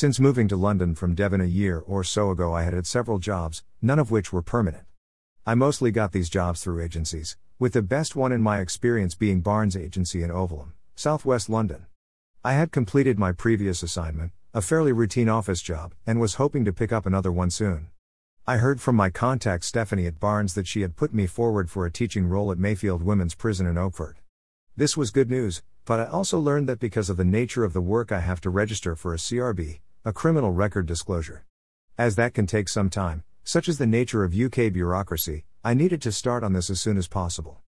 [0.00, 3.18] Since moving to London from Devon a year or so ago, I had had several
[3.18, 4.84] jobs, none of which were permanent.
[5.44, 9.40] I mostly got these jobs through agencies, with the best one in my experience being
[9.40, 11.86] Barnes Agency in Ovalham, southwest London.
[12.44, 16.72] I had completed my previous assignment, a fairly routine office job, and was hoping to
[16.72, 17.88] pick up another one soon.
[18.46, 21.84] I heard from my contact Stephanie at Barnes that she had put me forward for
[21.84, 24.18] a teaching role at Mayfield Women's Prison in Oakford.
[24.76, 27.80] This was good news, but I also learned that because of the nature of the
[27.80, 31.44] work I have to register for a CRB, a criminal record disclosure.
[31.98, 36.00] As that can take some time, such as the nature of UK bureaucracy, I needed
[36.02, 37.60] to start on this as soon as possible.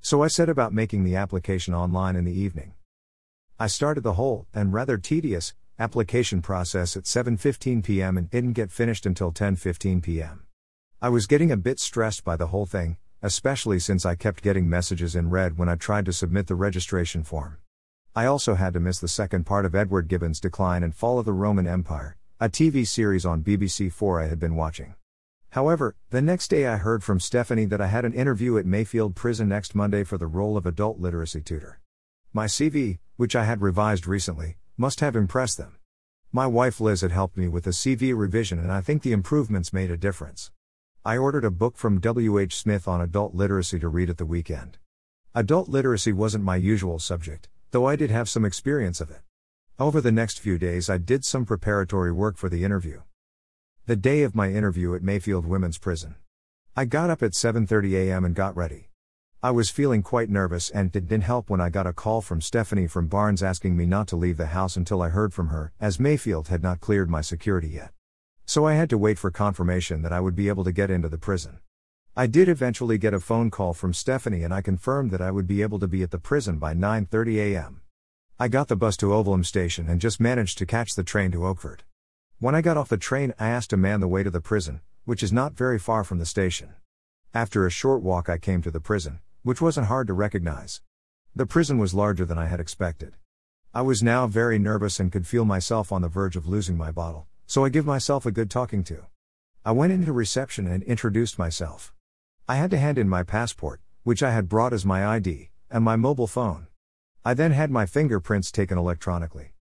[0.00, 2.74] So I set about making the application online in the evening.
[3.58, 8.18] I started the whole, and rather tedious, application process at 7:15 p.m.
[8.18, 10.46] and didn't get finished until 10:15 p.m.
[11.00, 14.68] I was getting a bit stressed by the whole thing, especially since I kept getting
[14.68, 17.58] messages in red when I tried to submit the registration form.
[18.18, 21.26] I also had to miss the second part of Edward Gibbon's Decline and Fall of
[21.26, 24.94] the Roman Empire, a TV series on BBC 4 I had been watching.
[25.50, 29.14] However, the next day I heard from Stephanie that I had an interview at Mayfield
[29.16, 31.82] Prison next Monday for the role of adult literacy tutor.
[32.32, 35.76] My CV, which I had revised recently, must have impressed them.
[36.32, 39.74] My wife Liz had helped me with the CV revision, and I think the improvements
[39.74, 40.50] made a difference.
[41.04, 42.56] I ordered a book from W.H.
[42.56, 44.78] Smith on adult literacy to read at the weekend.
[45.34, 49.22] Adult literacy wasn't my usual subject, though I did have some experience of it.
[49.78, 53.02] Over the next few days, I did some preparatory work for the interview.
[53.86, 56.16] The day of my interview at Mayfield Women's Prison.
[56.74, 58.24] I got up at 7:30 a.m.
[58.24, 58.90] and got ready.
[59.42, 62.40] I was feeling quite nervous and it didn't help when I got a call from
[62.40, 65.72] Stephanie from Barnes asking me not to leave the house until I heard from her,
[65.78, 67.92] as Mayfield had not cleared my security yet.
[68.44, 71.08] So I had to wait for confirmation that I would be able to get into
[71.08, 71.58] the prison.
[72.18, 75.46] I did eventually get a phone call from Stephanie and I confirmed that I would
[75.46, 77.82] be able to be at the prison by 9:30 a.m.
[78.38, 81.46] I got the bus to Overham station and just managed to catch the train to
[81.46, 81.84] Oakford.
[82.38, 84.80] When I got off the train, I asked a man the way to the prison,
[85.04, 86.70] which is not very far from the station.
[87.34, 90.80] After a short walk, I came to the prison which wasn't hard to recognize.
[91.36, 93.14] The prison was larger than I had expected.
[93.72, 96.90] I was now very nervous and could feel myself on the verge of losing my
[96.90, 99.04] bottle, so I give myself a good talking to.
[99.64, 101.92] I went into reception and introduced myself.
[102.48, 105.82] I had to hand in my passport, which I had brought as my ID, and
[105.82, 106.68] my mobile phone.
[107.24, 109.54] I then had my fingerprints taken electronically.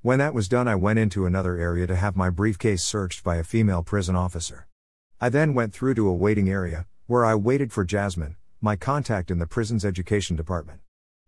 [0.00, 3.36] When that was done, I went into another area to have my briefcase searched by
[3.36, 4.66] a female prison officer.
[5.20, 9.30] I then went through to a waiting area, where I waited for Jasmine, my contact
[9.30, 10.80] in the prison's education department.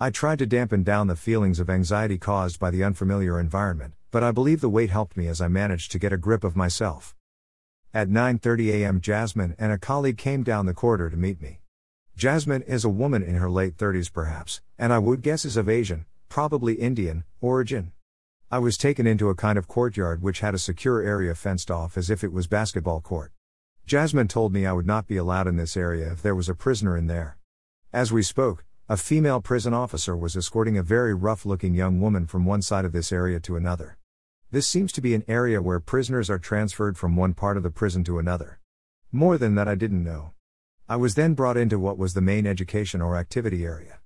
[0.00, 4.24] I tried to dampen down the feelings of anxiety caused by the unfamiliar environment, but
[4.24, 7.15] I believe the wait helped me as I managed to get a grip of myself.
[7.96, 9.00] At 9:30 a.m.
[9.00, 11.60] Jasmine and a colleague came down the corridor to meet me.
[12.14, 15.66] Jasmine is a woman in her late 30s perhaps, and I would guess is of
[15.66, 17.92] Asian, probably Indian, origin.
[18.50, 21.96] I was taken into a kind of courtyard which had a secure area fenced off
[21.96, 23.32] as if it was basketball court.
[23.86, 26.54] Jasmine told me I would not be allowed in this area if there was a
[26.54, 27.38] prisoner in there.
[27.94, 32.26] As we spoke, a female prison officer was escorting a very rough looking young woman
[32.26, 33.96] from one side of this area to another.
[34.52, 37.70] This seems to be an area where prisoners are transferred from one part of the
[37.70, 38.60] prison to another.
[39.10, 40.34] More than that, I didn't know.
[40.88, 43.98] I was then brought into what was the main education or activity area.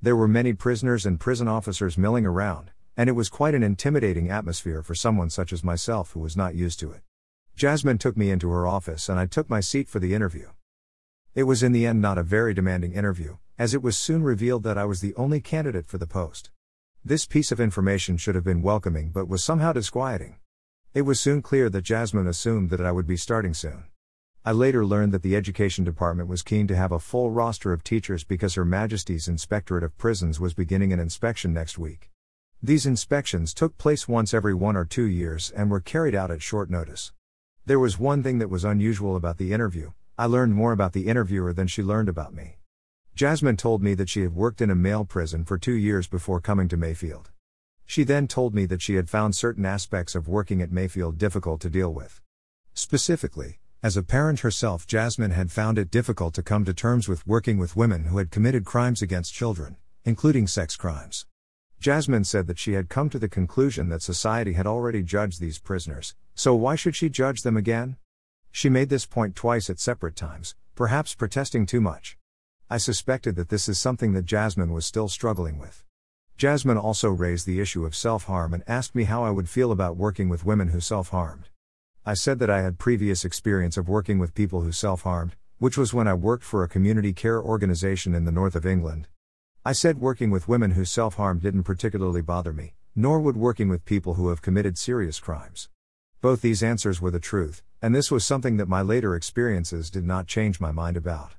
[0.00, 4.30] There were many prisoners and prison officers milling around, and it was quite an intimidating
[4.30, 7.02] atmosphere for someone such as myself who was not used to it.
[7.54, 10.48] Jasmine took me into her office and I took my seat for the interview.
[11.34, 14.62] It was in the end not a very demanding interview, as it was soon revealed
[14.62, 16.50] that I was the only candidate for the post.
[17.04, 20.36] This piece of information should have been welcoming but was somehow disquieting.
[20.94, 23.86] It was soon clear that Jasmine assumed that I would be starting soon.
[24.44, 27.82] I later learned that the Education Department was keen to have a full roster of
[27.82, 32.08] teachers because Her Majesty's Inspectorate of Prisons was beginning an inspection next week.
[32.62, 36.40] These inspections took place once every one or two years and were carried out at
[36.40, 37.12] short notice.
[37.66, 41.08] There was one thing that was unusual about the interview I learned more about the
[41.08, 42.58] interviewer than she learned about me.
[43.14, 46.40] Jasmine told me that she had worked in a male prison for two years before
[46.40, 47.30] coming to Mayfield.
[47.84, 51.60] She then told me that she had found certain aspects of working at Mayfield difficult
[51.60, 52.22] to deal with.
[52.72, 57.26] Specifically, as a parent herself, Jasmine had found it difficult to come to terms with
[57.26, 61.26] working with women who had committed crimes against children, including sex crimes.
[61.80, 65.58] Jasmine said that she had come to the conclusion that society had already judged these
[65.58, 67.96] prisoners, so why should she judge them again?
[68.50, 72.16] She made this point twice at separate times, perhaps protesting too much.
[72.72, 75.84] I suspected that this is something that Jasmine was still struggling with.
[76.38, 79.72] Jasmine also raised the issue of self harm and asked me how I would feel
[79.72, 81.50] about working with women who self harmed.
[82.06, 85.76] I said that I had previous experience of working with people who self harmed, which
[85.76, 89.06] was when I worked for a community care organization in the north of England.
[89.66, 93.68] I said working with women who self harm didn't particularly bother me, nor would working
[93.68, 95.68] with people who have committed serious crimes.
[96.22, 100.06] Both these answers were the truth, and this was something that my later experiences did
[100.06, 101.34] not change my mind about.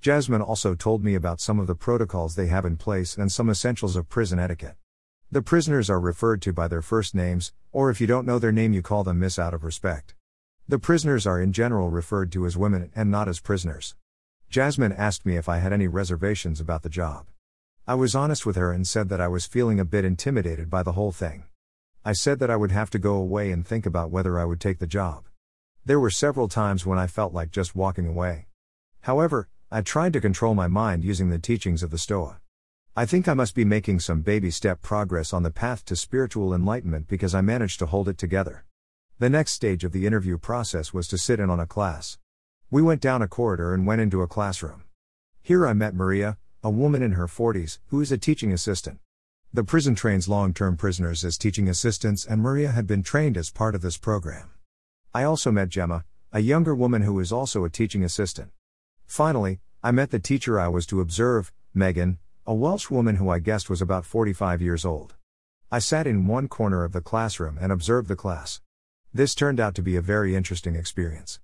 [0.00, 3.50] Jasmine also told me about some of the protocols they have in place and some
[3.50, 4.76] essentials of prison etiquette.
[5.30, 8.52] The prisoners are referred to by their first names, or if you don't know their
[8.52, 10.14] name, you call them Miss out of respect.
[10.68, 13.94] The prisoners are in general referred to as women and not as prisoners.
[14.48, 17.26] Jasmine asked me if I had any reservations about the job.
[17.88, 20.82] I was honest with her and said that I was feeling a bit intimidated by
[20.82, 21.44] the whole thing.
[22.04, 24.60] I said that I would have to go away and think about whether I would
[24.60, 25.26] take the job.
[25.84, 28.46] There were several times when I felt like just walking away.
[29.02, 32.38] However, I tried to control my mind using the teachings of the Stoa.
[32.94, 36.54] I think I must be making some baby step progress on the path to spiritual
[36.54, 38.64] enlightenment because I managed to hold it together.
[39.18, 42.16] The next stage of the interview process was to sit in on a class.
[42.70, 44.84] We went down a corridor and went into a classroom.
[45.42, 49.00] Here I met Maria, a woman in her 40s, who is a teaching assistant.
[49.52, 53.50] The prison trains long term prisoners as teaching assistants, and Maria had been trained as
[53.50, 54.50] part of this program.
[55.12, 58.52] I also met Gemma, a younger woman who is also a teaching assistant.
[59.06, 63.38] Finally, I met the teacher I was to observe, Megan, a Welsh woman who I
[63.38, 65.14] guessed was about 45 years old.
[65.70, 68.60] I sat in one corner of the classroom and observed the class.
[69.12, 71.40] This turned out to be a very interesting experience.